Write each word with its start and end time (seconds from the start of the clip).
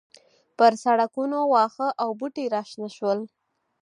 پر 0.57 0.71
سړکونو 0.83 1.37
واښه 1.51 1.87
او 2.03 2.09
بوټي 2.19 2.45
راشنه 2.55 2.89
شول 2.97 3.19